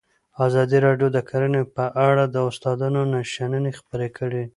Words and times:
ازادي 0.45 0.77
راډیو 0.87 1.07
د 1.13 1.17
کرهنه 1.29 1.61
په 1.75 1.85
اړه 2.07 2.23
د 2.27 2.35
استادانو 2.49 3.01
شننې 3.33 3.71
خپرې 3.79 4.09
کړي. 4.17 4.43